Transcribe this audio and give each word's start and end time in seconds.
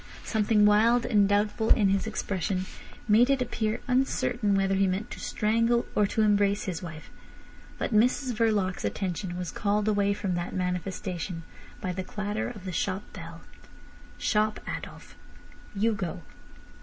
Something 0.23 0.65
wild 0.65 1.05
and 1.05 1.29
doubtful 1.29 1.69
in 1.69 1.89
his 1.89 2.07
expression 2.07 2.65
made 3.07 3.29
it 3.29 3.39
appear 3.39 3.81
uncertain 3.87 4.55
whether 4.55 4.73
he 4.73 4.87
meant 4.87 5.11
to 5.11 5.19
strangle 5.19 5.85
or 5.93 6.07
to 6.07 6.23
embrace 6.23 6.63
his 6.63 6.81
wife. 6.81 7.11
But 7.77 7.93
Mrs 7.93 8.33
Verloc's 8.33 8.83
attention 8.83 9.37
was 9.37 9.51
called 9.51 9.87
away 9.87 10.15
from 10.15 10.33
that 10.33 10.55
manifestation 10.55 11.43
by 11.81 11.91
the 11.93 12.03
clatter 12.03 12.49
of 12.49 12.65
the 12.65 12.71
shop 12.71 13.03
bell. 13.13 13.41
"Shop, 14.17 14.59
Adolf. 14.67 15.13
You 15.75 15.93
go." 15.93 16.23